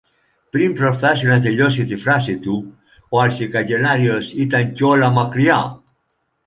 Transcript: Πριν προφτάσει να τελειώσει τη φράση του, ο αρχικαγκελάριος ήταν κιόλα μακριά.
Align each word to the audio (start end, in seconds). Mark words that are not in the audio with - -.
Πριν 0.49 0.73
προφτάσει 0.73 1.25
να 1.25 1.41
τελειώσει 1.41 1.85
τη 1.85 1.95
φράση 1.95 2.39
του, 2.39 2.79
ο 3.09 3.19
αρχικαγκελάριος 3.21 4.31
ήταν 4.33 4.73
κιόλα 4.73 5.09
μακριά. 5.09 5.83